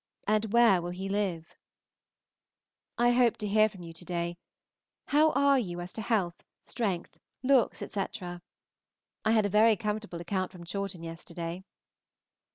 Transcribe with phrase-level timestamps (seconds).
[0.25, 1.55] and where will he live?
[2.97, 4.35] I hope to hear from you to day.
[5.09, 8.41] How are you as to health, strength, looks, etc.?
[9.23, 11.63] I had a very comfortable account from Chawton yesterday.